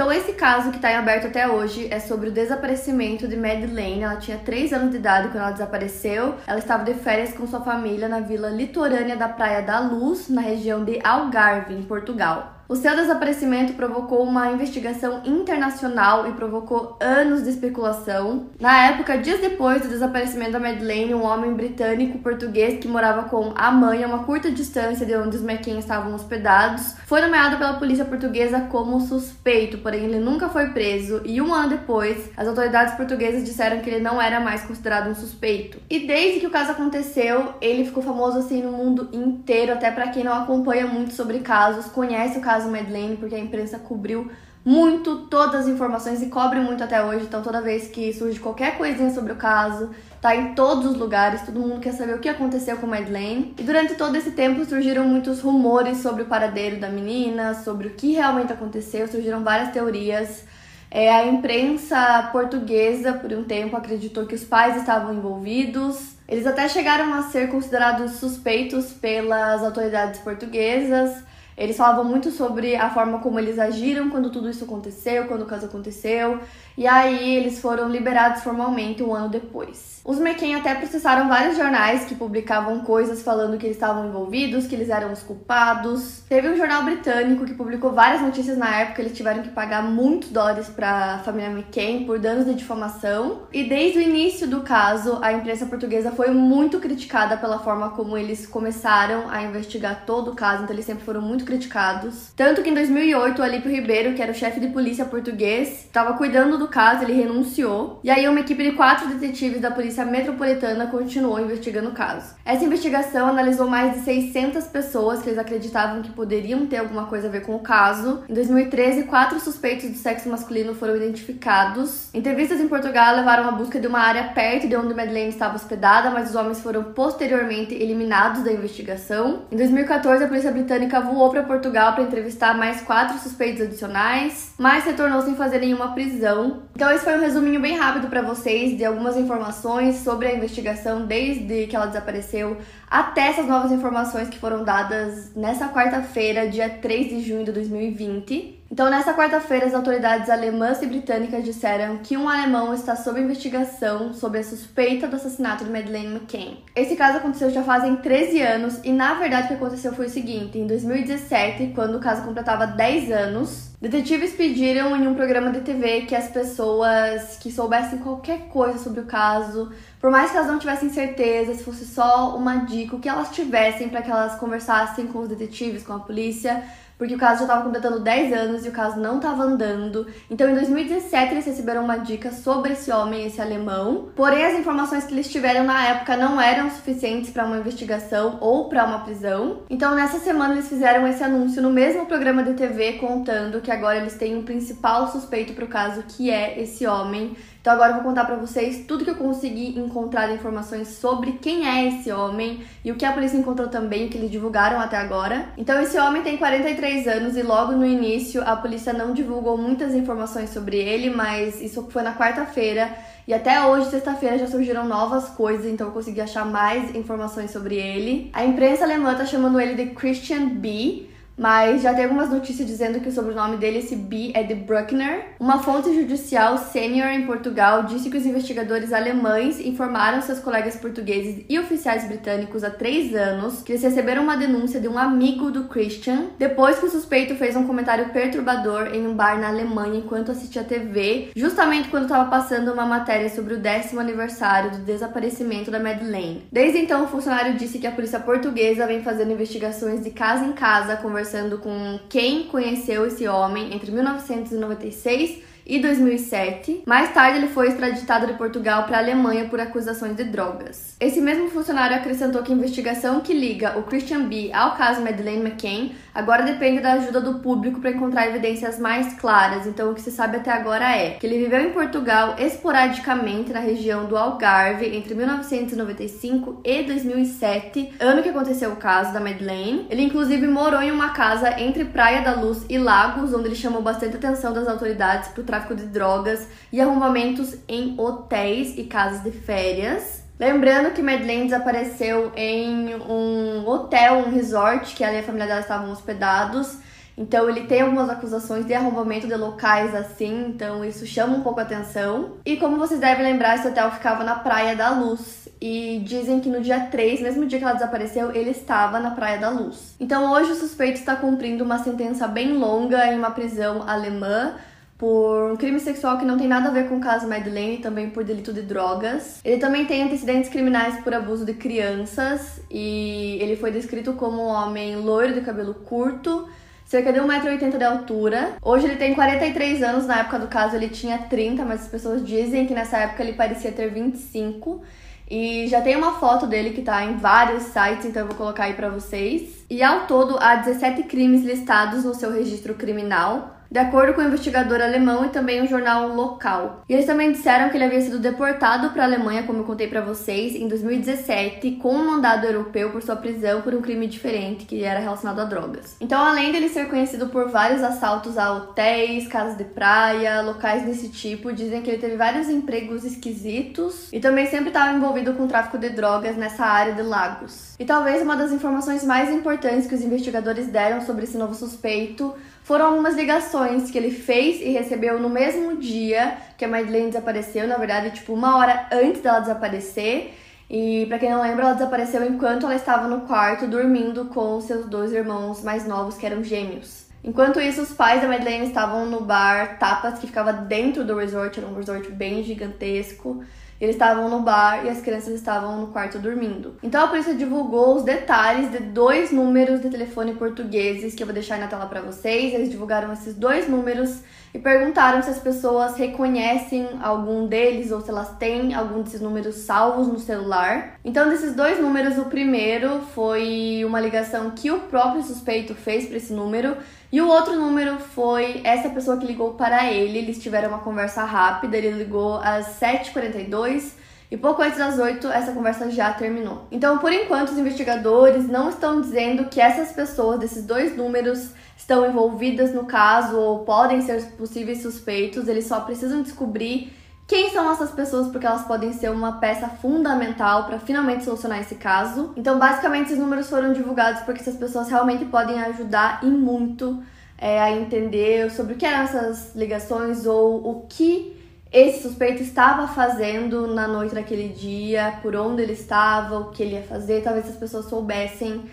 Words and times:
Então, 0.00 0.10
esse 0.10 0.32
caso 0.32 0.70
que 0.70 0.76
está 0.76 0.90
em 0.90 0.96
aberto 0.96 1.26
até 1.26 1.46
hoje 1.46 1.86
é 1.90 2.00
sobre 2.00 2.30
o 2.30 2.32
desaparecimento 2.32 3.28
de 3.28 3.36
Madeleine. 3.36 4.00
Ela 4.00 4.16
tinha 4.16 4.38
3 4.38 4.72
anos 4.72 4.92
de 4.92 4.96
idade 4.96 5.28
quando 5.28 5.42
ela 5.42 5.50
desapareceu. 5.50 6.36
Ela 6.46 6.58
estava 6.58 6.84
de 6.84 6.94
férias 6.94 7.34
com 7.34 7.46
sua 7.46 7.60
família 7.60 8.08
na 8.08 8.20
vila 8.20 8.48
litorânea 8.48 9.14
da 9.14 9.28
Praia 9.28 9.60
da 9.60 9.78
Luz, 9.78 10.30
na 10.30 10.40
região 10.40 10.82
de 10.86 10.98
Algarve, 11.04 11.74
em 11.74 11.82
Portugal. 11.82 12.59
O 12.70 12.76
seu 12.76 12.94
desaparecimento 12.94 13.72
provocou 13.72 14.22
uma 14.22 14.52
investigação 14.52 15.22
internacional 15.24 16.28
e 16.28 16.34
provocou 16.34 16.96
anos 17.00 17.42
de 17.42 17.50
especulação. 17.50 18.46
Na 18.60 18.86
época, 18.86 19.18
dias 19.18 19.40
depois 19.40 19.82
do 19.82 19.88
desaparecimento 19.88 20.52
da 20.52 20.60
Madeleine, 20.60 21.12
um 21.12 21.24
homem 21.24 21.52
britânico-português 21.52 22.78
que 22.78 22.86
morava 22.86 23.24
com 23.24 23.52
a 23.56 23.72
mãe 23.72 24.04
a 24.04 24.06
uma 24.06 24.22
curta 24.22 24.52
distância 24.52 25.04
de 25.04 25.16
onde 25.16 25.36
os 25.36 25.42
McCain 25.42 25.80
estavam 25.80 26.14
hospedados, 26.14 26.94
foi 27.06 27.20
nomeado 27.20 27.56
pela 27.56 27.74
polícia 27.74 28.04
portuguesa 28.04 28.60
como 28.60 29.00
suspeito, 29.00 29.78
porém 29.78 30.04
ele 30.04 30.20
nunca 30.20 30.48
foi 30.48 30.68
preso 30.68 31.22
e 31.24 31.42
um 31.42 31.52
ano 31.52 31.70
depois, 31.70 32.30
as 32.36 32.46
autoridades 32.46 32.94
portuguesas 32.94 33.44
disseram 33.44 33.80
que 33.80 33.90
ele 33.90 33.98
não 33.98 34.22
era 34.22 34.38
mais 34.38 34.62
considerado 34.62 35.10
um 35.10 35.14
suspeito. 35.16 35.78
E 35.90 36.06
desde 36.06 36.38
que 36.38 36.46
o 36.46 36.50
caso 36.50 36.70
aconteceu, 36.70 37.52
ele 37.60 37.84
ficou 37.84 38.00
famoso 38.00 38.38
assim 38.38 38.62
no 38.62 38.70
mundo 38.70 39.08
inteiro, 39.12 39.72
até 39.72 39.90
para 39.90 40.10
quem 40.10 40.22
não 40.22 40.34
acompanha 40.34 40.86
muito 40.86 41.12
sobre 41.14 41.40
casos, 41.40 41.86
conhece 41.86 42.38
o 42.38 42.40
caso 42.40 42.59
caso 42.60 42.70
Madeleine, 42.70 43.16
porque 43.16 43.34
a 43.34 43.38
imprensa 43.38 43.78
cobriu 43.78 44.30
muito 44.62 45.26
todas 45.28 45.62
as 45.62 45.68
informações 45.68 46.22
e 46.22 46.26
cobre 46.26 46.60
muito 46.60 46.84
até 46.84 47.02
hoje. 47.02 47.24
Então, 47.24 47.42
toda 47.42 47.62
vez 47.62 47.88
que 47.88 48.12
surge 48.12 48.38
qualquer 48.38 48.76
coisinha 48.76 49.10
sobre 49.10 49.32
o 49.32 49.36
caso, 49.36 49.90
tá 50.20 50.36
em 50.36 50.54
todos 50.54 50.84
os 50.84 50.96
lugares, 50.96 51.42
todo 51.42 51.58
mundo 51.58 51.80
quer 51.80 51.92
saber 51.92 52.14
o 52.14 52.18
que 52.18 52.28
aconteceu 52.28 52.76
com 52.76 52.86
Madeleine. 52.86 53.54
E 53.58 53.62
durante 53.62 53.94
todo 53.94 54.14
esse 54.16 54.32
tempo 54.32 54.62
surgiram 54.66 55.04
muitos 55.04 55.40
rumores 55.40 55.98
sobre 55.98 56.24
o 56.24 56.26
paradeiro 56.26 56.78
da 56.78 56.90
menina, 56.90 57.54
sobre 57.54 57.88
o 57.88 57.90
que 57.90 58.12
realmente 58.12 58.52
aconteceu, 58.52 59.08
surgiram 59.08 59.42
várias 59.42 59.72
teorias. 59.72 60.44
É, 60.90 61.10
a 61.10 61.24
imprensa 61.24 62.28
portuguesa, 62.32 63.12
por 63.14 63.32
um 63.32 63.44
tempo, 63.44 63.76
acreditou 63.76 64.26
que 64.26 64.34
os 64.34 64.44
pais 64.44 64.76
estavam 64.76 65.14
envolvidos. 65.14 66.16
Eles 66.28 66.46
até 66.46 66.68
chegaram 66.68 67.14
a 67.14 67.22
ser 67.22 67.48
considerados 67.48 68.12
suspeitos 68.12 68.92
pelas 68.92 69.62
autoridades 69.62 70.20
portuguesas. 70.20 71.29
Eles 71.60 71.76
falavam 71.76 72.04
muito 72.04 72.30
sobre 72.30 72.74
a 72.74 72.88
forma 72.88 73.18
como 73.18 73.38
eles 73.38 73.58
agiram 73.58 74.08
quando 74.08 74.30
tudo 74.30 74.48
isso 74.48 74.64
aconteceu, 74.64 75.26
quando 75.26 75.42
o 75.42 75.46
caso 75.46 75.66
aconteceu, 75.66 76.40
e 76.74 76.86
aí 76.86 77.36
eles 77.36 77.60
foram 77.60 77.86
liberados 77.86 78.42
formalmente 78.42 79.02
um 79.02 79.14
ano 79.14 79.28
depois. 79.28 80.00
Os 80.02 80.18
McCain 80.18 80.54
até 80.54 80.74
processaram 80.74 81.28
vários 81.28 81.58
jornais 81.58 82.06
que 82.06 82.14
publicavam 82.14 82.80
coisas 82.80 83.22
falando 83.22 83.58
que 83.58 83.66
eles 83.66 83.76
estavam 83.76 84.08
envolvidos, 84.08 84.66
que 84.66 84.74
eles 84.74 84.88
eram 84.88 85.12
os 85.12 85.22
culpados. 85.22 86.22
Teve 86.26 86.48
um 86.48 86.56
jornal 86.56 86.82
britânico 86.82 87.44
que 87.44 87.52
publicou 87.52 87.92
várias 87.92 88.22
notícias 88.22 88.56
na 88.56 88.74
época, 88.76 89.02
eles 89.02 89.14
tiveram 89.14 89.42
que 89.42 89.50
pagar 89.50 89.82
muitos 89.82 90.30
dólares 90.30 90.70
para 90.70 91.16
a 91.16 91.18
família 91.18 91.50
McCain 91.50 92.06
por 92.06 92.18
danos 92.18 92.46
de 92.46 92.54
difamação. 92.54 93.42
E 93.52 93.64
desde 93.64 93.98
o 93.98 94.02
início 94.02 94.48
do 94.48 94.62
caso, 94.62 95.18
a 95.20 95.34
imprensa 95.34 95.66
portuguesa 95.66 96.10
foi 96.10 96.30
muito 96.30 96.80
criticada 96.80 97.36
pela 97.36 97.58
forma 97.58 97.90
como 97.90 98.16
eles 98.16 98.46
começaram 98.46 99.28
a 99.28 99.42
investigar 99.42 100.06
todo 100.06 100.30
o 100.30 100.34
caso, 100.34 100.62
então 100.62 100.74
eles 100.74 100.86
sempre 100.86 101.04
foram 101.04 101.20
muito 101.20 101.44
criticados. 101.50 102.32
Tanto 102.36 102.62
que 102.62 102.70
em 102.70 102.74
2008, 102.74 103.40
o 103.40 103.44
Alípio 103.44 103.70
Ribeiro, 103.70 104.14
que 104.14 104.22
era 104.22 104.30
o 104.30 104.34
chefe 104.34 104.60
de 104.60 104.68
polícia 104.68 105.04
português, 105.04 105.84
estava 105.84 106.14
cuidando 106.14 106.56
do 106.56 106.68
caso, 106.68 107.02
ele 107.02 107.12
renunciou. 107.12 107.98
E 108.04 108.10
aí 108.10 108.28
uma 108.28 108.40
equipe 108.40 108.62
de 108.62 108.72
quatro 108.72 109.08
detetives 109.08 109.60
da 109.60 109.70
Polícia 109.70 110.04
Metropolitana 110.04 110.86
continuou 110.86 111.40
investigando 111.40 111.88
o 111.88 111.92
caso. 111.92 112.34
Essa 112.44 112.64
investigação 112.64 113.26
analisou 113.26 113.68
mais 113.68 113.94
de 113.94 114.00
600 114.00 114.64
pessoas 114.66 115.20
que 115.20 115.28
eles 115.28 115.38
acreditavam 115.38 116.02
que 116.02 116.12
poderiam 116.12 116.66
ter 116.66 116.76
alguma 116.76 117.06
coisa 117.06 117.26
a 117.26 117.30
ver 117.30 117.42
com 117.42 117.56
o 117.56 117.60
caso. 117.60 118.22
Em 118.28 118.34
2013, 118.34 119.04
quatro 119.04 119.40
suspeitos 119.40 119.90
do 119.90 119.96
sexo 119.96 120.28
masculino 120.28 120.74
foram 120.74 120.96
identificados. 120.96 122.08
Entrevistas 122.14 122.60
em 122.60 122.68
Portugal 122.68 123.16
levaram 123.16 123.48
à 123.48 123.52
busca 123.52 123.80
de 123.80 123.86
uma 123.86 124.00
área 124.00 124.24
perto 124.24 124.68
de 124.68 124.76
onde 124.76 124.94
Madeleine 124.94 125.30
estava 125.30 125.56
hospedada, 125.56 126.10
mas 126.10 126.30
os 126.30 126.36
homens 126.36 126.60
foram 126.60 126.84
posteriormente 126.84 127.74
eliminados 127.74 128.44
da 128.44 128.52
investigação. 128.52 129.42
Em 129.50 129.56
2014, 129.56 130.24
a 130.24 130.28
polícia 130.28 130.52
britânica 130.52 131.00
voou 131.00 131.30
para 131.30 131.39
Portugal 131.44 131.94
para 131.94 132.04
entrevistar 132.04 132.56
mais 132.56 132.80
quatro 132.80 133.18
suspeitos 133.18 133.62
adicionais, 133.62 134.54
mas 134.58 134.84
retornou 134.84 135.22
sem 135.22 135.34
fazer 135.34 135.60
nenhuma 135.60 135.92
prisão. 135.92 136.62
Então 136.74 136.90
esse 136.90 137.04
foi 137.04 137.16
um 137.16 137.20
resuminho 137.20 137.60
bem 137.60 137.76
rápido 137.76 138.08
para 138.08 138.22
vocês 138.22 138.76
de 138.76 138.84
algumas 138.84 139.16
informações 139.16 139.96
sobre 139.96 140.28
a 140.28 140.34
investigação 140.34 141.06
desde 141.06 141.66
que 141.66 141.74
ela 141.74 141.86
desapareceu 141.86 142.58
até 142.88 143.28
essas 143.28 143.46
novas 143.46 143.72
informações 143.72 144.28
que 144.28 144.38
foram 144.38 144.64
dadas 144.64 145.34
nessa 145.34 145.68
quarta-feira, 145.68 146.48
dia 146.48 146.68
3 146.68 147.08
de 147.08 147.22
junho 147.22 147.44
de 147.44 147.52
2020. 147.52 148.59
Então, 148.70 148.88
nessa 148.88 149.12
quarta-feira, 149.12 149.66
as 149.66 149.74
autoridades 149.74 150.30
alemãs 150.30 150.80
e 150.80 150.86
britânicas 150.86 151.44
disseram 151.44 151.98
que 151.98 152.16
um 152.16 152.28
alemão 152.28 152.72
está 152.72 152.94
sob 152.94 153.20
investigação 153.20 154.14
sob 154.14 154.38
a 154.38 154.44
suspeita 154.44 155.08
do 155.08 155.16
assassinato 155.16 155.64
de 155.64 155.70
Madeleine 155.72 156.14
McCain. 156.14 156.62
Esse 156.76 156.94
caso 156.94 157.18
aconteceu 157.18 157.50
já 157.50 157.64
fazem 157.64 157.96
13 157.96 158.40
anos 158.40 158.80
e, 158.84 158.92
na 158.92 159.14
verdade, 159.14 159.46
o 159.46 159.48
que 159.48 159.54
aconteceu 159.54 159.92
foi 159.92 160.06
o 160.06 160.10
seguinte: 160.10 160.56
em 160.56 160.68
2017, 160.68 161.72
quando 161.74 161.96
o 161.96 162.00
caso 162.00 162.22
completava 162.22 162.64
10 162.64 163.10
anos, 163.10 163.70
detetives 163.80 164.34
pediram 164.34 164.96
em 164.96 165.08
um 165.08 165.14
programa 165.14 165.50
de 165.50 165.62
TV 165.62 166.02
que 166.02 166.14
as 166.14 166.28
pessoas 166.28 167.38
que 167.38 167.50
soubessem 167.50 167.98
qualquer 167.98 168.50
coisa 168.50 168.78
sobre 168.78 169.00
o 169.00 169.06
caso, 169.06 169.72
por 170.00 170.12
mais 170.12 170.30
que 170.30 170.36
elas 170.36 170.48
não 170.48 170.60
tivessem 170.60 170.90
certeza, 170.90 171.54
se 171.54 171.64
fosse 171.64 171.84
só 171.84 172.36
uma 172.36 172.58
dica, 172.58 172.94
o 172.94 173.00
que 173.00 173.08
elas 173.08 173.30
tivessem 173.30 173.88
para 173.88 174.00
que 174.00 174.10
elas 174.12 174.36
conversassem 174.36 175.08
com 175.08 175.18
os 175.18 175.28
detetives, 175.28 175.82
com 175.82 175.92
a 175.92 175.98
polícia 175.98 176.62
porque 177.00 177.14
o 177.14 177.18
caso 177.18 177.38
já 177.38 177.44
estava 177.44 177.62
completando 177.62 178.00
10 178.00 178.32
anos 178.34 178.66
e 178.66 178.68
o 178.68 178.72
caso 178.72 179.00
não 179.00 179.16
estava 179.16 179.42
andando. 179.42 180.06
Então, 180.28 180.50
em 180.50 180.52
2017, 180.52 181.32
eles 181.32 181.46
receberam 181.46 181.82
uma 181.82 181.96
dica 181.96 182.30
sobre 182.30 182.74
esse 182.74 182.92
homem, 182.92 183.26
esse 183.26 183.40
alemão. 183.40 184.10
Porém, 184.14 184.44
as 184.44 184.58
informações 184.58 185.04
que 185.04 185.14
eles 185.14 185.32
tiveram 185.32 185.64
na 185.64 185.82
época 185.82 186.14
não 186.14 186.38
eram 186.38 186.70
suficientes 186.70 187.30
para 187.30 187.46
uma 187.46 187.56
investigação 187.56 188.36
ou 188.42 188.68
para 188.68 188.84
uma 188.84 188.98
prisão. 188.98 189.62
Então, 189.70 189.94
nessa 189.94 190.18
semana, 190.18 190.52
eles 190.52 190.68
fizeram 190.68 191.08
esse 191.08 191.24
anúncio 191.24 191.62
no 191.62 191.70
mesmo 191.70 192.04
programa 192.04 192.42
de 192.42 192.52
TV, 192.52 192.98
contando 192.98 193.62
que 193.62 193.70
agora 193.70 193.96
eles 193.96 194.18
têm 194.18 194.36
um 194.36 194.42
principal 194.42 195.10
suspeito 195.10 195.54
para 195.54 195.64
o 195.64 195.68
caso, 195.68 196.04
que 196.06 196.30
é 196.30 196.60
esse 196.60 196.86
homem. 196.86 197.34
Então 197.60 197.74
agora 197.74 197.90
eu 197.90 197.94
vou 197.96 198.04
contar 198.04 198.24
para 198.24 198.36
vocês 198.36 198.84
tudo 198.88 199.04
que 199.04 199.10
eu 199.10 199.16
consegui 199.16 199.78
encontrar 199.78 200.28
de 200.28 200.34
informações 200.34 200.88
sobre 200.88 201.32
quem 201.32 201.68
é 201.68 201.88
esse 201.88 202.10
homem 202.10 202.64
e 202.82 202.90
o 202.90 202.96
que 202.96 203.04
a 203.04 203.12
polícia 203.12 203.36
encontrou 203.36 203.68
também, 203.68 204.06
o 204.06 204.08
que 204.08 204.16
eles 204.16 204.30
divulgaram 204.30 204.80
até 204.80 204.96
agora. 204.96 205.48
Então 205.58 205.80
esse 205.80 205.98
homem 205.98 206.22
tem 206.22 206.38
43 206.38 207.06
anos 207.06 207.36
e 207.36 207.42
logo 207.42 207.72
no 207.72 207.84
início 207.84 208.42
a 208.46 208.56
polícia 208.56 208.92
não 208.94 209.12
divulgou 209.12 209.58
muitas 209.58 209.94
informações 209.94 210.50
sobre 210.50 210.78
ele, 210.78 211.10
mas 211.10 211.60
isso 211.60 211.86
foi 211.90 212.02
na 212.02 212.14
quarta-feira 212.14 212.96
e 213.30 213.34
até 213.34 213.64
hoje, 213.64 213.90
sexta-feira, 213.90 214.38
já 214.38 214.48
surgiram 214.48 214.88
novas 214.88 215.28
coisas, 215.28 215.66
então 215.66 215.86
eu 215.86 215.92
consegui 215.92 216.20
achar 216.20 216.44
mais 216.44 216.92
informações 216.96 217.52
sobre 217.52 217.76
ele. 217.76 218.28
A 218.32 218.44
imprensa 218.44 218.82
alemã 218.82 219.14
tá 219.14 219.24
chamando 219.24 219.60
ele 219.60 219.74
de 219.74 219.94
Christian 219.94 220.48
B. 220.48 221.06
Mas 221.40 221.80
já 221.80 221.94
tem 221.94 222.04
algumas 222.04 222.28
notícias 222.28 222.68
dizendo 222.68 223.00
que 223.00 223.08
o 223.08 223.12
sobrenome 223.12 223.56
dele, 223.56 223.78
esse 223.78 223.96
B, 223.96 224.30
é 224.34 224.42
de 224.42 224.54
Bruckner. 224.54 225.28
Uma 225.40 225.62
fonte 225.62 225.90
judicial 225.94 226.58
sênior 226.58 227.08
em 227.08 227.24
Portugal 227.24 227.84
disse 227.84 228.10
que 228.10 228.18
os 228.18 228.26
investigadores 228.26 228.92
alemães 228.92 229.58
informaram 229.58 230.20
seus 230.20 230.38
colegas 230.38 230.76
portugueses 230.76 231.42
e 231.48 231.58
oficiais 231.58 232.04
britânicos 232.04 232.62
há 232.62 232.68
três 232.68 233.14
anos 233.14 233.62
que 233.62 233.72
eles 233.72 233.82
receberam 233.82 234.22
uma 234.22 234.36
denúncia 234.36 234.78
de 234.78 234.86
um 234.86 234.98
amigo 234.98 235.50
do 235.50 235.64
Christian 235.64 236.26
depois 236.38 236.78
que 236.78 236.84
o 236.84 236.90
suspeito 236.90 237.34
fez 237.36 237.56
um 237.56 237.66
comentário 237.66 238.10
perturbador 238.10 238.88
em 238.94 239.06
um 239.06 239.14
bar 239.14 239.40
na 239.40 239.48
Alemanha 239.48 240.00
enquanto 240.00 240.32
assistia 240.32 240.62
TV, 240.62 241.30
justamente 241.34 241.88
quando 241.88 242.02
estava 242.02 242.28
passando 242.28 242.70
uma 242.70 242.84
matéria 242.84 243.30
sobre 243.30 243.54
o 243.54 243.58
décimo 243.58 244.00
aniversário 244.00 244.72
do 244.72 244.78
desaparecimento 244.84 245.70
da 245.70 245.80
Madeleine. 245.80 246.46
Desde 246.52 246.78
então, 246.78 247.04
o 247.04 247.08
funcionário 247.08 247.54
disse 247.54 247.78
que 247.78 247.86
a 247.86 247.92
polícia 247.92 248.20
portuguesa 248.20 248.86
vem 248.86 249.02
fazendo 249.02 249.32
investigações 249.32 250.04
de 250.04 250.10
casa 250.10 250.44
em 250.44 250.52
casa, 250.52 250.96
conversando 250.96 251.29
conversando 251.30 251.58
com 251.58 252.00
quem 252.08 252.44
conheceu 252.44 253.06
esse 253.06 253.28
homem 253.28 253.72
entre 253.72 253.92
1996 253.92 255.49
e 255.70 255.80
e 255.80 255.82
2007. 255.82 256.82
Mais 256.84 257.12
tarde, 257.14 257.38
ele 257.38 257.48
foi 257.48 257.68
extraditado 257.68 258.26
de 258.26 258.34
Portugal 258.34 258.84
para 258.84 258.98
a 258.98 259.00
Alemanha 259.00 259.46
por 259.46 259.58
acusações 259.58 260.16
de 260.16 260.24
drogas. 260.24 260.96
Esse 261.00 261.20
mesmo 261.20 261.48
funcionário 261.48 261.96
acrescentou 261.96 262.42
que 262.42 262.52
a 262.52 262.54
investigação 262.54 263.20
que 263.20 263.32
liga 263.32 263.78
o 263.78 263.84
Christian 263.84 264.28
B 264.28 264.50
ao 264.52 264.76
caso 264.76 265.00
Madeleine 265.00 265.40
McCann 265.40 265.92
agora 266.14 266.42
depende 266.42 266.80
da 266.80 266.94
ajuda 266.94 267.20
do 267.20 267.38
público 267.38 267.80
para 267.80 267.92
encontrar 267.92 268.26
evidências 268.26 268.78
mais 268.78 269.14
claras. 269.14 269.66
Então, 269.66 269.90
o 269.90 269.94
que 269.94 270.02
se 270.02 270.10
sabe 270.10 270.36
até 270.36 270.50
agora 270.50 270.94
é 270.94 271.10
que 271.10 271.26
ele 271.26 271.38
viveu 271.38 271.60
em 271.60 271.70
Portugal 271.72 272.34
esporadicamente 272.38 273.52
na 273.52 273.60
região 273.60 274.06
do 274.06 274.16
Algarve 274.16 274.94
entre 274.94 275.14
1995 275.14 276.60
e 276.64 276.82
2007, 276.82 277.94
ano 278.00 278.22
que 278.22 278.28
aconteceu 278.28 278.72
o 278.72 278.76
caso 278.76 279.12
da 279.12 279.20
Madeleine. 279.20 279.86
Ele 279.88 280.02
inclusive 280.02 280.46
morou 280.46 280.82
em 280.82 280.90
uma 280.90 281.10
casa 281.10 281.58
entre 281.60 281.84
Praia 281.84 282.22
da 282.22 282.34
Luz 282.34 282.66
e 282.68 282.76
Lagos, 282.76 283.32
onde 283.32 283.46
ele 283.46 283.54
chamou 283.54 283.80
bastante 283.80 284.16
atenção 284.16 284.52
das 284.52 284.68
autoridades 284.68 285.30
para 285.30 285.59
tráfico 285.60 285.74
de 285.74 285.86
drogas 285.86 286.48
e 286.72 286.80
arrombamentos 286.80 287.56
em 287.68 287.94
hotéis 287.98 288.76
e 288.78 288.84
casas 288.84 289.22
de 289.22 289.30
férias. 289.30 290.24
Lembrando 290.38 290.92
que 290.92 291.02
Madeleine 291.02 291.44
desapareceu 291.44 292.32
em 292.34 292.94
um 292.94 293.68
hotel, 293.68 294.24
um 294.26 294.30
resort, 294.30 294.94
que 294.94 295.04
ela 295.04 295.14
e 295.14 295.18
a 295.18 295.22
família 295.22 295.46
dela 295.46 295.60
estavam 295.60 295.92
hospedados. 295.92 296.78
Então 297.18 297.50
ele 297.50 297.66
tem 297.66 297.82
algumas 297.82 298.08
acusações 298.08 298.64
de 298.64 298.72
arrombamento 298.72 299.26
de 299.26 299.34
locais 299.34 299.94
assim, 299.94 300.46
então 300.48 300.82
isso 300.82 301.04
chama 301.04 301.36
um 301.36 301.42
pouco 301.42 301.60
a 301.60 301.64
atenção. 301.64 302.36
E 302.46 302.56
como 302.56 302.78
vocês 302.78 302.98
devem 302.98 303.22
lembrar, 303.22 303.56
esse 303.56 303.68
hotel 303.68 303.90
ficava 303.90 304.24
na 304.24 304.36
Praia 304.36 304.74
da 304.74 304.88
Luz. 304.88 305.46
E 305.60 306.00
dizem 306.06 306.40
que 306.40 306.48
no 306.48 306.62
dia 306.62 306.80
3, 306.90 307.20
mesmo 307.20 307.44
dia 307.44 307.58
que 307.58 307.64
ela 307.64 307.74
desapareceu, 307.74 308.34
ele 308.34 308.48
estava 308.48 308.98
na 308.98 309.10
Praia 309.10 309.36
da 309.36 309.50
Luz. 309.50 309.94
Então 310.00 310.32
hoje 310.32 310.52
o 310.52 310.54
suspeito 310.54 310.98
está 310.98 311.14
cumprindo 311.14 311.62
uma 311.62 311.84
sentença 311.84 312.26
bem 312.26 312.54
longa 312.54 313.06
em 313.08 313.18
uma 313.18 313.32
prisão 313.32 313.84
alemã 313.86 314.54
por 315.00 315.50
um 315.50 315.56
crime 315.56 315.80
sexual 315.80 316.18
que 316.18 316.26
não 316.26 316.36
tem 316.36 316.46
nada 316.46 316.68
a 316.68 316.70
ver 316.70 316.86
com 316.86 316.98
o 316.98 317.00
caso 317.00 317.26
Madeleine, 317.26 317.78
também 317.78 318.10
por 318.10 318.22
delito 318.22 318.52
de 318.52 318.60
drogas. 318.60 319.40
Ele 319.42 319.56
também 319.56 319.86
tem 319.86 320.02
antecedentes 320.02 320.50
criminais 320.50 321.02
por 321.02 321.14
abuso 321.14 321.46
de 321.46 321.54
crianças 321.54 322.60
e 322.70 323.38
ele 323.40 323.56
foi 323.56 323.70
descrito 323.70 324.12
como 324.12 324.42
um 324.42 324.48
homem 324.48 324.96
loiro 324.96 325.32
de 325.32 325.40
cabelo 325.40 325.72
curto, 325.72 326.46
cerca 326.84 327.14
de 327.14 327.18
1,80m 327.18 327.78
de 327.78 327.84
altura. 327.84 328.56
Hoje 328.60 328.88
ele 328.88 328.96
tem 328.96 329.14
43 329.14 329.82
anos, 329.82 330.06
na 330.06 330.18
época 330.18 330.38
do 330.38 330.48
caso 330.48 330.76
ele 330.76 330.90
tinha 330.90 331.16
30, 331.16 331.64
mas 331.64 331.80
as 331.80 331.88
pessoas 331.88 332.22
dizem 332.22 332.66
que 332.66 332.74
nessa 332.74 332.98
época 332.98 333.22
ele 333.22 333.32
parecia 333.32 333.72
ter 333.72 333.88
25. 333.88 334.82
E 335.30 335.66
já 335.68 335.80
tem 335.80 335.96
uma 335.96 336.18
foto 336.18 336.46
dele 336.46 336.70
que 336.70 336.82
tá 336.82 337.02
em 337.04 337.16
vários 337.16 337.62
sites, 337.62 338.04
então 338.04 338.22
eu 338.22 338.28
vou 338.28 338.36
colocar 338.36 338.64
aí 338.64 338.74
para 338.74 338.90
vocês. 338.90 339.64
E 339.70 339.82
ao 339.82 340.06
todo 340.06 340.36
há 340.38 340.56
17 340.56 341.04
crimes 341.04 341.42
listados 341.42 342.04
no 342.04 342.12
seu 342.14 342.30
registro 342.30 342.74
criminal 342.74 343.59
de 343.70 343.78
acordo 343.78 344.14
com 344.14 344.20
o 344.20 344.24
um 344.24 344.26
investigador 344.26 344.80
alemão 344.80 345.24
e 345.24 345.28
também 345.28 345.62
um 345.62 345.66
jornal 345.66 346.08
local. 346.08 346.82
E 346.88 346.92
eles 346.92 347.06
também 347.06 347.30
disseram 347.30 347.70
que 347.70 347.76
ele 347.76 347.84
havia 347.84 348.00
sido 348.00 348.18
deportado 348.18 348.90
para 348.90 349.04
a 349.04 349.06
Alemanha, 349.06 349.44
como 349.44 349.60
eu 349.60 349.64
contei 349.64 349.86
para 349.86 350.00
vocês, 350.00 350.56
em 350.56 350.66
2017, 350.66 351.72
com 351.72 351.94
um 351.94 352.10
mandado 352.10 352.46
europeu 352.46 352.90
por 352.90 353.00
sua 353.00 353.14
prisão 353.14 353.62
por 353.62 353.72
um 353.72 353.80
crime 353.80 354.08
diferente 354.08 354.64
que 354.64 354.82
era 354.82 354.98
relacionado 354.98 355.40
a 355.40 355.44
drogas. 355.44 355.96
Então, 356.00 356.20
além 356.20 356.50
dele 356.50 356.68
ser 356.68 356.88
conhecido 356.88 357.28
por 357.28 357.48
vários 357.48 357.82
assaltos 357.82 358.36
a 358.36 358.52
hotéis, 358.52 359.28
casas 359.28 359.56
de 359.56 359.64
praia, 359.64 360.40
locais 360.40 360.84
desse 360.84 361.08
tipo, 361.08 361.52
dizem 361.52 361.80
que 361.80 361.90
ele 361.90 361.98
teve 361.98 362.16
vários 362.16 362.48
empregos 362.48 363.04
esquisitos 363.04 364.12
e 364.12 364.18
também 364.18 364.46
sempre 364.46 364.68
estava 364.68 364.96
envolvido 364.96 365.34
com 365.34 365.46
tráfico 365.46 365.78
de 365.78 365.90
drogas 365.90 366.36
nessa 366.36 366.64
área 366.64 366.94
de 366.94 367.02
Lagos. 367.02 367.76
E 367.78 367.84
talvez 367.84 368.20
uma 368.20 368.36
das 368.36 368.50
informações 368.50 369.04
mais 369.04 369.30
importantes 369.30 369.86
que 369.86 369.94
os 369.94 370.02
investigadores 370.02 370.66
deram 370.66 371.00
sobre 371.00 371.24
esse 371.24 371.38
novo 371.38 371.54
suspeito 371.54 372.34
foram 372.70 372.86
algumas 372.86 373.16
ligações 373.16 373.90
que 373.90 373.98
ele 373.98 374.12
fez 374.12 374.60
e 374.60 374.68
recebeu 374.68 375.18
no 375.18 375.28
mesmo 375.28 375.78
dia 375.78 376.36
que 376.56 376.64
a 376.64 376.68
Madeleine 376.68 377.08
desapareceu, 377.08 377.66
na 377.66 377.76
verdade, 377.76 378.12
tipo, 378.12 378.32
uma 378.32 378.56
hora 378.56 378.86
antes 378.92 379.20
dela 379.20 379.40
desaparecer. 379.40 380.34
E 380.70 381.04
para 381.06 381.18
quem 381.18 381.30
não 381.30 381.42
lembra, 381.42 381.64
ela 381.64 381.72
desapareceu 381.72 382.24
enquanto 382.24 382.66
ela 382.66 382.76
estava 382.76 383.08
no 383.08 383.22
quarto 383.22 383.66
dormindo 383.66 384.26
com 384.26 384.60
seus 384.60 384.86
dois 384.86 385.12
irmãos 385.12 385.64
mais 385.64 385.84
novos, 385.84 386.16
que 386.16 386.24
eram 386.24 386.44
gêmeos. 386.44 387.06
Enquanto 387.24 387.60
isso, 387.60 387.82
os 387.82 387.92
pais 387.92 388.22
da 388.22 388.28
Madeleine 388.28 388.68
estavam 388.68 389.04
no 389.04 389.20
bar 389.22 389.76
Tapas, 389.80 390.20
que 390.20 390.28
ficava 390.28 390.52
dentro 390.52 391.04
do 391.04 391.16
resort, 391.16 391.58
era 391.58 391.68
um 391.68 391.74
resort 391.74 392.08
bem 392.12 392.44
gigantesco. 392.44 393.42
Eles 393.80 393.94
estavam 393.94 394.28
no 394.28 394.40
bar 394.40 394.84
e 394.84 394.90
as 394.90 395.00
crianças 395.00 395.34
estavam 395.34 395.80
no 395.80 395.86
quarto 395.86 396.18
dormindo. 396.18 396.76
Então 396.82 397.02
a 397.02 397.08
polícia 397.08 397.34
divulgou 397.34 397.96
os 397.96 398.02
detalhes 398.02 398.70
de 398.70 398.78
dois 398.78 399.32
números 399.32 399.80
de 399.80 399.88
telefone 399.88 400.34
portugueses 400.34 401.14
que 401.14 401.22
eu 401.22 401.26
vou 401.26 401.32
deixar 401.32 401.58
na 401.58 401.66
tela 401.66 401.86
para 401.86 402.02
vocês. 402.02 402.52
Eles 402.52 402.70
divulgaram 402.70 403.12
esses 403.12 403.34
dois 403.34 403.68
números 403.68 404.20
e 404.52 404.58
perguntaram 404.58 405.22
se 405.22 405.30
as 405.30 405.38
pessoas 405.38 405.96
reconhecem 405.96 406.88
algum 407.00 407.46
deles 407.46 407.92
ou 407.92 408.00
se 408.00 408.10
elas 408.10 408.36
têm 408.36 408.74
algum 408.74 409.02
desses 409.02 409.20
números 409.20 409.54
salvos 409.56 410.08
no 410.08 410.18
celular. 410.18 410.98
Então, 411.04 411.28
desses 411.28 411.54
dois 411.54 411.80
números, 411.80 412.18
o 412.18 412.24
primeiro 412.24 413.00
foi 413.14 413.82
uma 413.84 414.00
ligação 414.00 414.50
que 414.50 414.70
o 414.70 414.80
próprio 414.80 415.22
suspeito 415.22 415.74
fez 415.74 416.06
para 416.06 416.16
esse 416.16 416.32
número 416.32 416.76
e 417.12 417.20
o 417.20 417.28
outro 417.28 417.54
número 417.56 417.98
foi 417.98 418.60
essa 418.64 418.88
pessoa 418.88 419.16
que 419.16 419.26
ligou 419.26 419.54
para 419.54 419.90
ele. 419.92 420.18
Eles 420.18 420.42
tiveram 420.42 420.68
uma 420.68 420.78
conversa 420.78 421.22
rápida, 421.22 421.76
ele 421.76 421.90
ligou 421.90 422.36
às 422.36 422.80
7h42 422.80 424.00
e 424.30 424.36
pouco 424.36 424.62
antes 424.62 424.78
das 424.78 424.98
8 424.98 425.26
essa 425.28 425.52
conversa 425.52 425.90
já 425.90 426.12
terminou. 426.12 426.66
Então, 426.70 426.98
por 426.98 427.12
enquanto, 427.12 427.50
os 427.50 427.58
investigadores 427.58 428.48
não 428.48 428.68
estão 428.68 429.00
dizendo 429.00 429.46
que 429.46 429.60
essas 429.60 429.92
pessoas 429.92 430.38
desses 430.38 430.64
dois 430.64 430.96
números 430.96 431.50
estão 431.80 432.06
envolvidas 432.06 432.74
no 432.74 432.84
caso 432.84 433.38
ou 433.38 433.60
podem 433.60 434.02
ser 434.02 434.22
possíveis 434.32 434.82
suspeitos, 434.82 435.48
eles 435.48 435.66
só 435.66 435.80
precisam 435.80 436.22
descobrir 436.22 436.92
quem 437.26 437.50
são 437.50 437.70
essas 437.72 437.90
pessoas 437.90 438.28
porque 438.28 438.46
elas 438.46 438.64
podem 438.64 438.92
ser 438.92 439.10
uma 439.10 439.38
peça 439.38 439.68
fundamental 439.68 440.64
para 440.64 440.78
finalmente 440.78 441.24
solucionar 441.24 441.60
esse 441.60 441.76
caso. 441.76 442.32
Então, 442.36 442.58
basicamente, 442.58 443.06
esses 443.06 443.18
números 443.18 443.48
foram 443.48 443.72
divulgados 443.72 444.22
porque 444.22 444.40
essas 444.40 444.56
pessoas 444.56 444.88
realmente 444.88 445.24
podem 445.24 445.60
ajudar 445.62 446.20
e 446.22 446.26
muito 446.26 447.02
é, 447.38 447.60
a 447.60 447.70
entender 447.72 448.50
sobre 448.50 448.74
o 448.74 448.76
que 448.76 448.84
eram 448.84 449.04
essas 449.04 449.54
ligações 449.54 450.26
ou 450.26 450.56
o 450.70 450.86
que 450.88 451.36
esse 451.72 452.02
suspeito 452.02 452.42
estava 452.42 452.88
fazendo 452.88 453.68
na 453.68 453.86
noite 453.86 454.14
daquele 454.14 454.48
dia, 454.48 455.18
por 455.22 455.34
onde 455.36 455.62
ele 455.62 455.72
estava, 455.72 456.38
o 456.40 456.50
que 456.50 456.62
ele 456.62 456.74
ia 456.74 456.82
fazer. 456.82 457.22
Talvez 457.22 457.48
as 457.48 457.56
pessoas 457.56 457.86
soubessem 457.86 458.64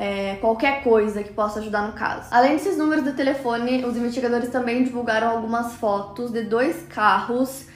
é, 0.00 0.36
qualquer 0.36 0.82
coisa 0.82 1.22
que 1.22 1.30
possa 1.30 1.58
ajudar 1.58 1.86
no 1.86 1.92
caso. 1.92 2.28
Além 2.30 2.52
desses 2.52 2.78
números 2.78 3.04
de 3.04 3.12
telefone, 3.12 3.84
os 3.84 3.94
investigadores 3.98 4.48
também 4.48 4.82
divulgaram 4.82 5.28
algumas 5.28 5.74
fotos 5.74 6.32
de 6.32 6.42
dois 6.42 6.86
carros 6.88 7.66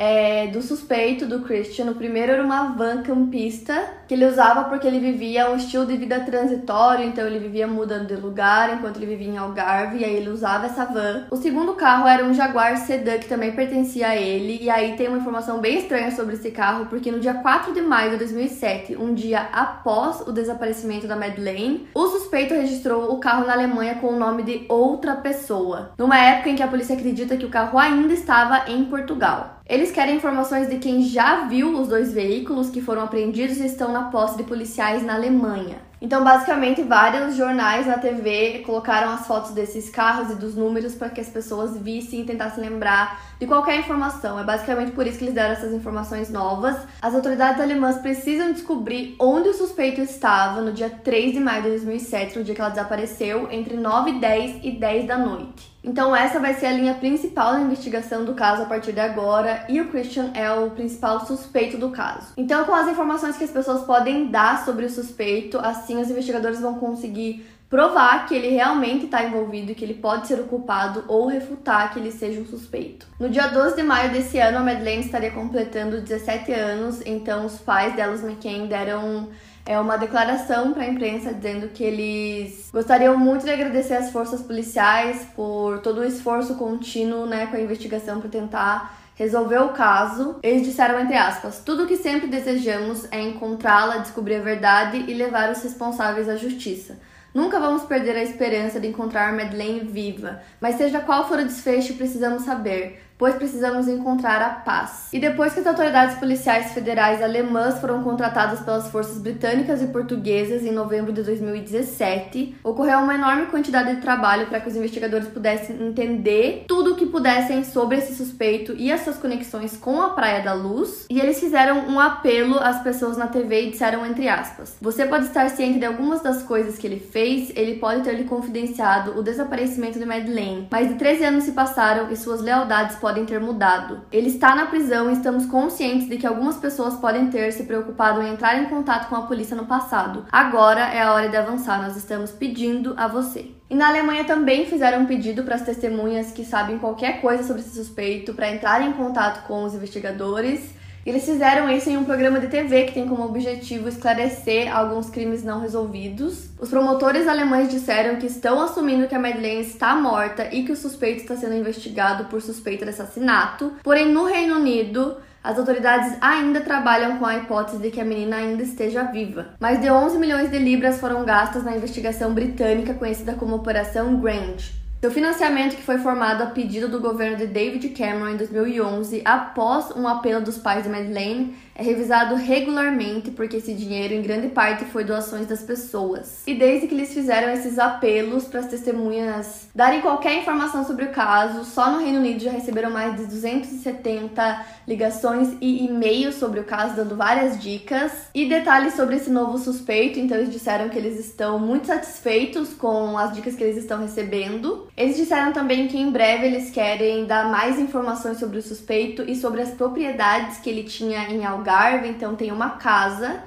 é, 0.00 0.46
do 0.46 0.62
suspeito, 0.62 1.26
do 1.26 1.40
Christian. 1.40 1.90
O 1.90 1.94
primeiro 1.94 2.32
era 2.32 2.42
uma 2.42 2.72
van 2.72 3.02
campista 3.02 4.00
que 4.08 4.14
ele 4.14 4.24
usava 4.24 4.64
porque 4.64 4.86
ele 4.86 4.98
vivia 4.98 5.50
um 5.50 5.56
estilo 5.56 5.84
de 5.84 5.94
vida 5.94 6.18
transitório, 6.20 7.04
então 7.04 7.26
ele 7.26 7.38
vivia 7.38 7.66
mudando 7.66 8.06
de 8.06 8.16
lugar 8.16 8.72
enquanto 8.72 8.96
ele 8.96 9.04
vivia 9.04 9.28
em 9.28 9.36
Algarve, 9.36 9.98
e 9.98 10.04
aí 10.04 10.16
ele 10.16 10.30
usava 10.30 10.66
essa 10.66 10.86
van. 10.86 11.26
O 11.30 11.36
segundo 11.36 11.74
carro 11.74 12.08
era 12.08 12.24
um 12.24 12.32
Jaguar 12.32 12.78
Sedan 12.78 13.18
que 13.18 13.28
também 13.28 13.52
pertencia 13.52 14.08
a 14.08 14.16
ele, 14.16 14.58
e 14.62 14.70
aí 14.70 14.96
tem 14.96 15.06
uma 15.06 15.18
informação 15.18 15.60
bem 15.60 15.78
estranha 15.78 16.10
sobre 16.10 16.34
esse 16.34 16.50
carro, 16.50 16.86
porque 16.86 17.12
no 17.12 17.20
dia 17.20 17.34
4 17.34 17.74
de 17.74 17.82
maio 17.82 18.12
de 18.12 18.16
2007, 18.16 18.96
um 18.96 19.12
dia 19.12 19.48
após 19.52 20.22
o 20.26 20.32
desaparecimento 20.32 21.06
da 21.06 21.14
Madeleine, 21.14 21.86
o 21.94 22.06
suspeito 22.08 22.54
registrou 22.54 23.12
o 23.12 23.18
carro 23.18 23.46
na 23.46 23.52
Alemanha 23.52 23.96
com 23.96 24.06
o 24.06 24.18
nome 24.18 24.44
de 24.44 24.64
outra 24.66 25.14
pessoa, 25.16 25.92
numa 25.98 26.18
época 26.18 26.48
em 26.48 26.56
que 26.56 26.62
a 26.62 26.68
polícia 26.68 26.96
acredita 26.96 27.36
que 27.36 27.44
o 27.44 27.50
carro 27.50 27.78
ainda 27.78 28.14
estava 28.14 28.70
em 28.70 28.86
Portugal. 28.86 29.59
Eles 29.70 29.92
querem 29.92 30.16
informações 30.16 30.68
de 30.68 30.78
quem 30.78 31.04
já 31.04 31.44
viu 31.44 31.80
os 31.80 31.86
dois 31.86 32.12
veículos 32.12 32.70
que 32.70 32.80
foram 32.80 33.02
apreendidos 33.02 33.58
e 33.58 33.66
estão 33.66 33.92
na 33.92 34.10
posse 34.10 34.36
de 34.36 34.42
policiais 34.42 35.00
na 35.04 35.14
Alemanha. 35.14 35.76
Então, 36.02 36.24
basicamente, 36.24 36.82
vários 36.82 37.36
jornais 37.36 37.86
na 37.86 37.96
TV 37.96 38.64
colocaram 38.66 39.12
as 39.12 39.28
fotos 39.28 39.52
desses 39.52 39.88
carros 39.88 40.32
e 40.32 40.34
dos 40.34 40.56
números 40.56 40.96
para 40.96 41.08
que 41.08 41.20
as 41.20 41.28
pessoas 41.28 41.78
vissem 41.78 42.22
e 42.22 42.24
tentassem 42.24 42.64
lembrar 42.64 43.29
de 43.40 43.46
qualquer 43.46 43.80
informação. 43.80 44.38
É 44.38 44.44
basicamente 44.44 44.92
por 44.92 45.06
isso 45.06 45.18
que 45.18 45.24
eles 45.24 45.34
deram 45.34 45.54
essas 45.54 45.72
informações 45.72 46.28
novas. 46.28 46.76
As 47.00 47.14
autoridades 47.14 47.60
alemãs 47.60 47.96
precisam 47.96 48.52
descobrir 48.52 49.16
onde 49.18 49.48
o 49.48 49.54
suspeito 49.54 50.02
estava 50.02 50.60
no 50.60 50.72
dia 50.72 50.90
3 50.90 51.32
de 51.32 51.40
maio 51.40 51.62
de 51.62 51.70
2007, 51.70 52.38
no 52.38 52.44
dia 52.44 52.54
que 52.54 52.60
ela 52.60 52.70
desapareceu, 52.70 53.48
entre 53.50 53.76
9 53.76 54.10
e 54.10 54.20
10 54.20 54.60
e 54.62 54.70
10 54.72 55.06
da 55.06 55.16
noite. 55.16 55.70
Então, 55.82 56.14
essa 56.14 56.38
vai 56.38 56.52
ser 56.52 56.66
a 56.66 56.72
linha 56.72 56.92
principal 56.92 57.54
da 57.54 57.60
investigação 57.60 58.22
do 58.22 58.34
caso 58.34 58.62
a 58.62 58.66
partir 58.66 58.92
de 58.92 59.00
agora, 59.00 59.64
e 59.66 59.80
o 59.80 59.88
Christian 59.88 60.30
é 60.34 60.52
o 60.52 60.68
principal 60.70 61.24
suspeito 61.24 61.78
do 61.78 61.88
caso. 61.88 62.34
Então, 62.36 62.66
com 62.66 62.74
as 62.74 62.86
informações 62.86 63.38
que 63.38 63.44
as 63.44 63.50
pessoas 63.50 63.82
podem 63.84 64.26
dar 64.26 64.62
sobre 64.66 64.84
o 64.84 64.90
suspeito, 64.90 65.58
assim 65.58 65.98
os 65.98 66.10
investigadores 66.10 66.60
vão 66.60 66.74
conseguir 66.74 67.46
provar 67.70 68.26
que 68.26 68.34
ele 68.34 68.48
realmente 68.48 69.04
está 69.04 69.22
envolvido 69.22 69.70
e 69.70 69.74
que 69.76 69.84
ele 69.84 69.94
pode 69.94 70.26
ser 70.26 70.40
o 70.40 70.44
culpado 70.44 71.04
ou 71.06 71.28
refutar 71.28 71.92
que 71.92 72.00
ele 72.00 72.10
seja 72.10 72.40
um 72.40 72.44
suspeito. 72.44 73.06
No 73.18 73.30
dia 73.30 73.46
12 73.46 73.76
de 73.76 73.82
maio 73.84 74.10
desse 74.10 74.38
ano, 74.38 74.58
a 74.58 74.60
Madeleine 74.60 75.04
estaria 75.04 75.30
completando 75.30 76.00
17 76.00 76.52
anos, 76.52 77.00
então 77.06 77.46
os 77.46 77.58
pais 77.58 77.94
delas 77.94 78.24
McCain 78.24 78.66
deram 78.66 79.28
é 79.64 79.78
uma 79.78 79.96
declaração 79.96 80.72
para 80.72 80.82
a 80.82 80.88
imprensa 80.88 81.32
dizendo 81.32 81.68
que 81.68 81.84
eles 81.84 82.70
gostariam 82.72 83.16
muito 83.16 83.44
de 83.44 83.52
agradecer 83.52 83.94
as 83.94 84.10
forças 84.10 84.42
policiais 84.42 85.28
por 85.36 85.78
todo 85.78 86.00
o 86.00 86.04
esforço 86.04 86.56
contínuo, 86.56 87.24
né, 87.24 87.46
com 87.46 87.56
a 87.56 87.60
investigação 87.60 88.20
para 88.20 88.30
tentar 88.30 88.98
resolver 89.14 89.58
o 89.58 89.68
caso. 89.68 90.40
Eles 90.42 90.66
disseram 90.66 90.98
entre 90.98 91.16
aspas: 91.16 91.62
"Tudo 91.64 91.84
o 91.84 91.86
que 91.86 91.96
sempre 91.96 92.26
desejamos 92.26 93.06
é 93.12 93.20
encontrá-la, 93.20 93.98
descobrir 93.98 94.36
a 94.36 94.42
verdade 94.42 95.04
e 95.06 95.14
levar 95.14 95.52
os 95.52 95.62
responsáveis 95.62 96.28
à 96.28 96.34
justiça." 96.34 96.98
Nunca 97.32 97.60
vamos 97.60 97.84
perder 97.84 98.16
a 98.16 98.22
esperança 98.22 98.80
de 98.80 98.88
encontrar 98.88 99.32
Madeleine 99.32 99.80
viva, 99.80 100.42
mas 100.60 100.74
seja 100.74 101.00
qual 101.00 101.28
for 101.28 101.38
o 101.38 101.44
desfecho, 101.44 101.94
precisamos 101.94 102.42
saber 102.42 103.00
pois 103.20 103.34
precisamos 103.34 103.86
encontrar 103.86 104.40
a 104.40 104.48
paz. 104.48 105.08
E 105.12 105.20
depois 105.20 105.52
que 105.52 105.60
as 105.60 105.66
autoridades 105.66 106.16
policiais 106.16 106.72
federais 106.72 107.22
alemãs 107.22 107.78
foram 107.78 108.02
contratadas 108.02 108.60
pelas 108.60 108.88
forças 108.88 109.18
britânicas 109.18 109.82
e 109.82 109.88
portuguesas 109.88 110.64
em 110.64 110.72
novembro 110.72 111.12
de 111.12 111.22
2017, 111.22 112.56
ocorreu 112.64 113.00
uma 113.00 113.14
enorme 113.14 113.46
quantidade 113.46 113.94
de 113.94 114.00
trabalho 114.00 114.46
para 114.46 114.58
que 114.58 114.70
os 114.70 114.74
investigadores 114.74 115.28
pudessem 115.28 115.76
entender 115.82 116.64
tudo 116.66 116.92
o 116.92 116.96
que 116.96 117.04
pudessem 117.04 117.62
sobre 117.62 117.98
esse 117.98 118.14
suspeito 118.14 118.74
e 118.74 118.90
as 118.90 119.02
suas 119.02 119.18
conexões 119.18 119.76
com 119.76 120.00
a 120.00 120.10
Praia 120.10 120.42
da 120.42 120.54
Luz. 120.54 121.04
E 121.10 121.20
eles 121.20 121.38
fizeram 121.38 121.90
um 121.90 122.00
apelo 122.00 122.58
às 122.58 122.82
pessoas 122.82 123.18
na 123.18 123.26
TV 123.26 123.66
e 123.66 123.70
disseram 123.72 124.06
entre 124.06 124.28
aspas: 124.28 124.78
"Você 124.80 125.04
pode 125.04 125.26
estar 125.26 125.50
ciente 125.50 125.78
de 125.78 125.84
algumas 125.84 126.22
das 126.22 126.42
coisas 126.42 126.78
que 126.78 126.86
ele 126.86 127.00
fez, 127.00 127.52
ele 127.54 127.74
pode 127.74 128.00
ter 128.00 128.14
lhe 128.14 128.24
confidenciado 128.24 129.18
o 129.18 129.22
desaparecimento 129.22 129.98
de 129.98 130.06
Madeleine, 130.06 130.68
mas 130.70 130.88
de 130.88 130.94
13 130.94 131.24
anos 131.24 131.44
se 131.44 131.52
passaram 131.52 132.10
e 132.10 132.16
suas 132.16 132.40
lealdades 132.40 132.96
podem 132.96 133.09
podem 133.10 133.26
ter 133.26 133.40
mudado. 133.40 134.02
Ele 134.12 134.28
está 134.28 134.54
na 134.54 134.66
prisão 134.66 135.10
e 135.10 135.14
estamos 135.14 135.44
conscientes 135.46 136.08
de 136.08 136.16
que 136.16 136.26
algumas 136.26 136.56
pessoas 136.58 136.94
podem 136.94 137.28
ter 137.28 137.52
se 137.52 137.64
preocupado 137.64 138.22
em 138.22 138.32
entrar 138.32 138.62
em 138.62 138.66
contato 138.66 139.08
com 139.08 139.16
a 139.16 139.22
polícia 139.22 139.56
no 139.56 139.66
passado. 139.66 140.26
Agora 140.30 140.80
é 140.80 141.02
a 141.02 141.12
hora 141.12 141.28
de 141.28 141.36
avançar, 141.36 141.82
nós 141.82 141.96
estamos 141.96 142.30
pedindo 142.30 142.94
a 142.96 143.08
você. 143.08 143.50
E 143.68 143.74
na 143.74 143.88
Alemanha 143.88 144.22
também 144.22 144.64
fizeram 144.64 145.00
um 145.00 145.06
pedido 145.06 145.42
para 145.42 145.56
as 145.56 145.62
testemunhas 145.62 146.30
que 146.30 146.44
sabem 146.44 146.78
qualquer 146.78 147.20
coisa 147.20 147.42
sobre 147.42 147.62
esse 147.62 147.74
suspeito 147.74 148.32
para 148.32 148.48
entrar 148.48 148.80
em 148.80 148.92
contato 148.92 149.44
com 149.48 149.64
os 149.64 149.74
investigadores. 149.74 150.72
Eles 151.04 151.24
fizeram 151.24 151.68
isso 151.70 151.88
em 151.88 151.96
um 151.96 152.04
programa 152.04 152.38
de 152.38 152.48
TV 152.48 152.84
que 152.84 152.92
tem 152.92 153.08
como 153.08 153.24
objetivo 153.24 153.88
esclarecer 153.88 154.74
alguns 154.74 155.08
crimes 155.08 155.42
não 155.42 155.60
resolvidos. 155.60 156.50
Os 156.58 156.68
promotores 156.68 157.26
alemães 157.26 157.70
disseram 157.70 158.16
que 158.16 158.26
estão 158.26 158.60
assumindo 158.60 159.08
que 159.08 159.14
a 159.14 159.18
Madeleine 159.18 159.62
está 159.62 159.94
morta 159.94 160.48
e 160.52 160.62
que 160.62 160.72
o 160.72 160.76
suspeito 160.76 161.22
está 161.22 161.36
sendo 161.36 161.54
investigado 161.54 162.24
por 162.26 162.42
suspeita 162.42 162.84
de 162.84 162.90
assassinato. 162.90 163.72
Porém, 163.82 164.12
no 164.12 164.24
Reino 164.24 164.56
Unido, 164.56 165.16
as 165.42 165.58
autoridades 165.58 166.18
ainda 166.20 166.60
trabalham 166.60 167.18
com 167.18 167.24
a 167.24 167.36
hipótese 167.36 167.78
de 167.78 167.90
que 167.90 168.00
a 168.00 168.04
menina 168.04 168.36
ainda 168.36 168.62
esteja 168.62 169.04
viva. 169.04 169.54
Mais 169.58 169.80
de 169.80 169.90
11 169.90 170.18
milhões 170.18 170.50
de 170.50 170.58
libras 170.58 171.00
foram 171.00 171.24
gastas 171.24 171.64
na 171.64 171.74
investigação 171.74 172.34
britânica 172.34 172.92
conhecida 172.92 173.32
como 173.34 173.56
Operação 173.56 174.20
Grange. 174.20 174.79
Seu 175.00 175.10
financiamento 175.10 175.76
que 175.76 175.82
foi 175.82 175.96
formado 175.96 176.42
a 176.42 176.46
pedido 176.48 176.86
do 176.86 177.00
governo 177.00 177.38
de 177.38 177.46
David 177.46 177.88
Cameron 177.88 178.28
em 178.28 178.36
2011, 178.36 179.22
após 179.24 179.90
um 179.96 180.06
apelo 180.06 180.44
dos 180.44 180.58
pais 180.58 180.82
de 180.82 180.90
Madeleine, 180.90 181.56
é 181.74 181.82
revisado 181.82 182.34
regularmente 182.34 183.30
porque 183.30 183.56
esse 183.56 183.72
dinheiro 183.72 184.12
em 184.12 184.22
grande 184.22 184.48
parte 184.48 184.84
foi 184.84 185.02
doações 185.02 185.46
das 185.46 185.62
pessoas. 185.62 186.42
E 186.46 186.54
desde 186.54 186.86
que 186.86 186.94
eles 186.94 187.14
fizeram 187.14 187.52
esses 187.52 187.78
apelos 187.78 188.44
para 188.44 188.60
as 188.60 188.66
testemunhas 188.66 189.68
darem 189.74 190.00
qualquer 190.00 190.38
informação 190.38 190.84
sobre 190.84 191.06
o 191.06 191.10
caso, 191.10 191.64
só 191.64 191.90
no 191.90 191.98
Reino 191.98 192.18
Unido 192.18 192.42
já 192.42 192.50
receberam 192.50 192.90
mais 192.90 193.16
de 193.16 193.26
270 193.26 194.66
ligações 194.86 195.56
e 195.60 195.86
e-mails 195.86 196.34
sobre 196.34 196.60
o 196.60 196.64
caso, 196.64 196.96
dando 196.96 197.16
várias 197.16 197.60
dicas 197.60 198.12
e 198.34 198.46
detalhes 198.46 198.94
sobre 198.94 199.16
esse 199.16 199.30
novo 199.30 199.56
suspeito. 199.56 200.18
Então 200.18 200.36
eles 200.36 200.52
disseram 200.52 200.88
que 200.88 200.98
eles 200.98 201.18
estão 201.18 201.58
muito 201.58 201.86
satisfeitos 201.86 202.74
com 202.74 203.16
as 203.16 203.34
dicas 203.34 203.54
que 203.54 203.62
eles 203.62 203.76
estão 203.76 204.00
recebendo. 204.00 204.88
Eles 204.96 205.16
disseram 205.16 205.52
também 205.52 205.88
que 205.88 205.96
em 205.96 206.10
breve 206.10 206.46
eles 206.46 206.70
querem 206.70 207.24
dar 207.24 207.50
mais 207.50 207.78
informações 207.78 208.38
sobre 208.38 208.58
o 208.58 208.62
suspeito 208.62 209.22
e 209.22 209.34
sobre 209.34 209.62
as 209.62 209.70
propriedades 209.70 210.58
que 210.58 210.68
ele 210.68 210.84
tinha 210.84 211.30
em 211.30 211.44
Algarve 211.44 211.59
Algarve, 211.60 212.08
então 212.08 212.34
tem 212.34 212.50
uma 212.50 212.70
casa 212.70 213.42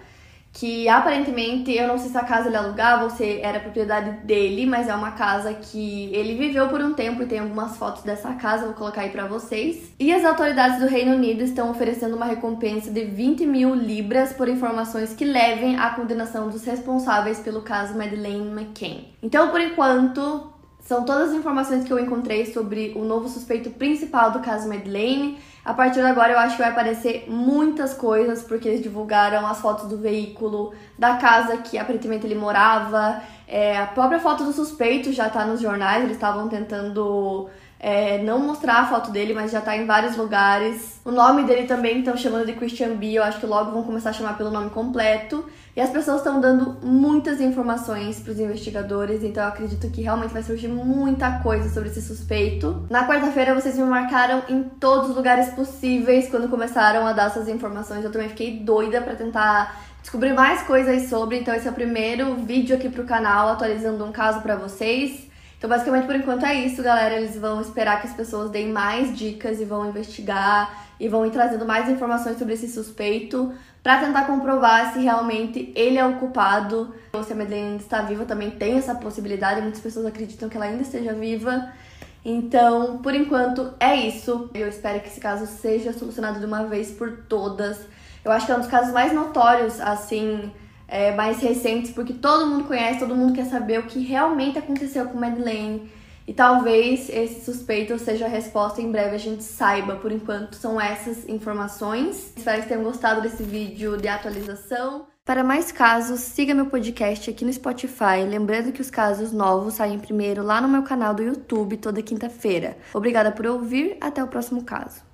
que 0.53 0.87
aparentemente, 0.87 1.71
eu 1.73 1.87
não 1.87 1.97
sei 1.97 2.11
se 2.11 2.17
a 2.17 2.23
casa 2.23 2.47
ele 2.47 2.55
alugava 2.55 3.05
ou 3.05 3.09
se 3.09 3.41
era 3.41 3.59
propriedade 3.59 4.23
dele, 4.23 4.67
mas 4.67 4.87
é 4.87 4.93
uma 4.93 5.11
casa 5.11 5.51
que 5.51 6.13
ele 6.13 6.35
viveu 6.35 6.67
por 6.69 6.79
um 6.79 6.93
tempo 6.93 7.23
e 7.23 7.25
tem 7.25 7.39
algumas 7.39 7.75
fotos 7.75 8.03
dessa 8.03 8.33
casa, 8.33 8.65
vou 8.65 8.75
colocar 8.75 9.01
aí 9.01 9.09
pra 9.09 9.25
vocês. 9.25 9.91
E 9.99 10.13
as 10.13 10.23
autoridades 10.23 10.79
do 10.79 10.85
Reino 10.85 11.15
Unido 11.15 11.41
estão 11.41 11.71
oferecendo 11.71 12.15
uma 12.15 12.25
recompensa 12.25 12.91
de 12.91 13.03
20 13.03 13.47
mil 13.47 13.73
libras 13.73 14.31
por 14.31 14.47
informações 14.47 15.13
que 15.13 15.25
levem 15.25 15.79
à 15.79 15.89
condenação 15.89 16.47
dos 16.49 16.63
responsáveis 16.63 17.39
pelo 17.39 17.63
caso 17.63 17.97
Madeleine 17.97 18.51
McCann. 18.51 19.05
Então, 19.23 19.49
por 19.49 19.59
enquanto, 19.59 20.52
são 20.83 21.05
todas 21.05 21.29
as 21.29 21.35
informações 21.35 21.85
que 21.85 21.91
eu 21.91 21.97
encontrei 21.97 22.45
sobre 22.45 22.93
o 22.95 23.05
novo 23.05 23.29
suspeito 23.29 23.69
principal 23.71 24.31
do 24.31 24.39
caso 24.39 24.67
Madeleine. 24.67 25.39
A 25.63 25.73
partir 25.73 26.01
de 26.01 26.05
agora 26.05 26.33
eu 26.33 26.37
acho 26.37 26.57
que 26.57 26.61
vai 26.61 26.71
aparecer 26.71 27.25
muitas 27.29 27.93
coisas, 27.93 28.43
porque 28.43 28.67
eles 28.67 28.83
divulgaram 28.83 29.47
as 29.47 29.61
fotos 29.61 29.87
do 29.87 29.97
veículo, 29.97 30.73
da 30.99 31.15
casa 31.15 31.55
que 31.57 31.77
aparentemente 31.77 32.27
ele 32.27 32.35
morava, 32.35 33.21
é, 33.47 33.77
a 33.77 33.87
própria 33.87 34.19
foto 34.19 34.43
do 34.43 34.51
suspeito 34.51 35.13
já 35.13 35.29
tá 35.29 35.45
nos 35.45 35.61
jornais, 35.61 36.03
eles 36.03 36.15
estavam 36.15 36.49
tentando 36.49 37.49
é, 37.83 38.17
não 38.19 38.39
mostrar 38.39 38.79
a 38.79 38.85
foto 38.85 39.11
dele, 39.11 39.33
mas 39.33 39.51
já 39.51 39.59
tá 39.59 39.75
em 39.75 39.85
vários 39.85 40.15
lugares. 40.15 41.01
O 41.03 41.11
nome 41.11 41.43
dele 41.43 41.67
também 41.67 41.99
estão 41.99 42.15
chamando 42.15 42.45
de 42.45 42.53
Christian 42.53 42.95
B, 42.95 43.11
eu 43.11 43.23
acho 43.23 43.41
que 43.41 43.45
logo 43.45 43.71
vão 43.71 43.83
começar 43.83 44.11
a 44.11 44.13
chamar 44.13 44.37
pelo 44.37 44.49
nome 44.49 44.69
completo. 44.69 45.43
E 45.75 45.81
as 45.81 45.89
pessoas 45.89 46.19
estão 46.19 46.39
dando 46.39 46.77
muitas 46.81 47.41
informações 47.41 48.21
para 48.21 48.31
os 48.31 48.39
investigadores, 48.39 49.21
então 49.21 49.43
eu 49.43 49.49
acredito 49.49 49.89
que 49.89 50.01
realmente 50.01 50.31
vai 50.31 50.41
surgir 50.43 50.69
muita 50.69 51.39
coisa 51.39 51.67
sobre 51.67 51.89
esse 51.89 52.01
suspeito. 52.01 52.87
Na 52.89 53.05
quarta-feira 53.05 53.53
vocês 53.53 53.77
me 53.77 53.83
marcaram 53.83 54.43
em 54.47 54.63
todos 54.63 55.09
os 55.09 55.15
lugares 55.17 55.49
possíveis 55.49 56.29
quando 56.29 56.47
começaram 56.47 57.05
a 57.05 57.11
dar 57.11 57.25
essas 57.25 57.49
informações. 57.49 58.05
Eu 58.05 58.11
também 58.13 58.29
fiquei 58.29 58.61
doida 58.61 59.01
para 59.01 59.15
tentar 59.15 59.83
descobrir 60.01 60.31
mais 60.31 60.61
coisas 60.61 61.09
sobre, 61.09 61.39
então 61.39 61.53
esse 61.53 61.67
é 61.67 61.71
o 61.71 61.73
primeiro 61.73 62.33
vídeo 62.35 62.77
aqui 62.77 62.87
pro 62.87 63.03
canal 63.03 63.49
atualizando 63.49 64.05
um 64.05 64.11
caso 64.13 64.39
para 64.39 64.55
vocês. 64.55 65.32
Então, 65.63 65.69
basicamente, 65.69 66.05
por 66.05 66.15
enquanto 66.17 66.45
é 66.45 66.55
isso, 66.55 66.83
galera. 66.83 67.15
Eles 67.15 67.37
vão 67.37 67.61
esperar 67.61 68.01
que 68.01 68.07
as 68.07 68.13
pessoas 68.13 68.51
deem 68.51 68.67
mais 68.67 69.17
dicas 69.17 69.61
e 69.61 69.63
vão 69.63 69.87
investigar 69.87 70.77
e 70.99 71.07
vão 71.07 71.25
ir 71.25 71.31
trazendo 71.31 71.65
mais 71.65 71.87
informações 71.87 72.37
sobre 72.37 72.55
esse 72.55 72.67
suspeito 72.67 73.53
para 73.81 73.97
tentar 73.99 74.25
comprovar 74.25 74.91
se 74.91 74.99
realmente 74.99 75.71
ele 75.73 75.97
é 75.97 76.05
o 76.05 76.15
culpado 76.17 76.93
ou 77.13 77.23
se 77.23 77.31
a 77.31 77.35
Madeleine 77.37 77.77
está 77.77 78.01
viva. 78.01 78.25
Também 78.25 78.51
tem 78.51 78.77
essa 78.77 78.93
possibilidade. 78.93 79.61
Muitas 79.61 79.79
pessoas 79.79 80.05
acreditam 80.05 80.49
que 80.49 80.57
ela 80.57 80.65
ainda 80.65 80.81
esteja 80.81 81.13
viva. 81.13 81.71
Então, 82.25 82.97
por 82.97 83.15
enquanto, 83.15 83.73
é 83.79 83.95
isso. 83.95 84.49
Eu 84.53 84.67
espero 84.67 84.99
que 84.99 85.07
esse 85.07 85.21
caso 85.21 85.47
seja 85.47 85.93
solucionado 85.93 86.41
de 86.41 86.45
uma 86.45 86.65
vez 86.65 86.91
por 86.91 87.19
todas. 87.29 87.79
Eu 88.25 88.33
acho 88.33 88.45
que 88.45 88.51
é 88.51 88.55
um 88.55 88.59
dos 88.59 88.67
casos 88.67 88.91
mais 88.91 89.13
notórios, 89.13 89.79
assim, 89.79 90.51
é, 90.93 91.11
mais 91.11 91.39
recentes, 91.39 91.89
porque 91.89 92.13
todo 92.13 92.45
mundo 92.45 92.65
conhece, 92.65 92.99
todo 92.99 93.15
mundo 93.15 93.33
quer 93.33 93.45
saber 93.45 93.79
o 93.79 93.87
que 93.87 93.99
realmente 93.99 94.59
aconteceu 94.59 95.07
com 95.07 95.17
Madeleine. 95.17 95.91
E 96.27 96.33
talvez 96.33 97.09
esse 97.09 97.43
suspeito 97.43 97.97
seja 97.97 98.25
a 98.25 98.29
resposta 98.29 98.79
em 98.79 98.91
breve 98.91 99.15
a 99.15 99.19
gente 99.19 99.43
saiba. 99.43 99.95
Por 99.95 100.11
enquanto, 100.11 100.55
são 100.55 100.79
essas 100.79 101.27
informações. 101.27 102.31
Espero 102.37 102.61
que 102.61 102.67
tenham 102.67 102.83
gostado 102.83 103.21
desse 103.21 103.41
vídeo 103.41 103.97
de 103.97 104.07
atualização. 104.07 105.07
Para 105.25 105.43
mais 105.43 105.71
casos, 105.71 106.19
siga 106.19 106.53
meu 106.53 106.67
podcast 106.67 107.27
aqui 107.27 107.43
no 107.43 107.51
Spotify. 107.51 108.23
Lembrando 108.29 108.71
que 108.71 108.81
os 108.81 108.91
casos 108.91 109.31
novos 109.31 109.73
saem 109.73 109.97
primeiro 109.97 110.43
lá 110.43 110.61
no 110.61 110.69
meu 110.69 110.83
canal 110.83 111.15
do 111.15 111.23
YouTube 111.23 111.77
toda 111.77 112.03
quinta-feira. 112.03 112.77
Obrigada 112.93 113.31
por 113.31 113.47
ouvir, 113.47 113.97
até 113.99 114.23
o 114.23 114.27
próximo 114.27 114.63
caso. 114.63 115.12